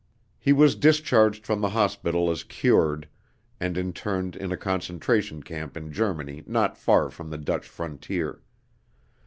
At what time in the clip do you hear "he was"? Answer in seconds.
0.39-0.73